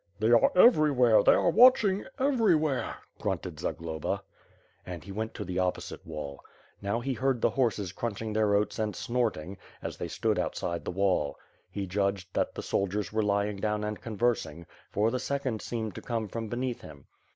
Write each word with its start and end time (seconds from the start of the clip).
"They 0.17 0.31
are 0.31 0.51
everywhere; 0.57 1.21
they 1.21 1.33
are 1.33 1.51
watching 1.51 2.05
everywhere," 2.17 2.95
grunted 3.19 3.59
Zagloba. 3.59 4.23
And 4.83 5.03
he 5.03 5.11
went 5.11 5.35
to 5.35 5.45
the 5.45 5.59
opposite 5.59 6.03
wall. 6.07 6.43
Now, 6.81 6.99
he 7.01 7.13
heard 7.13 7.39
the 7.39 7.51
horses 7.51 7.91
crunching 7.91 8.33
their 8.33 8.55
oats 8.55 8.79
and 8.79 8.95
snorting, 8.95 9.59
as 9.79 9.97
they 9.97 10.07
stood 10.07 10.39
out 10.39 10.55
side 10.55 10.85
the 10.85 10.89
wall. 10.91 11.37
He 11.69 11.85
judged 11.85 12.33
that 12.33 12.55
the 12.55 12.63
soldiers 12.63 13.13
were 13.13 13.21
lying 13.21 13.57
down 13.57 13.83
and 13.83 14.01
conversing, 14.01 14.65
for 14.89 15.11
the 15.11 15.19
second 15.19 15.61
seemed 15.61 15.93
to 15.93 16.01
come 16.01 16.27
from 16.27 16.47
beneath 16.49 16.81
him. 16.81 17.05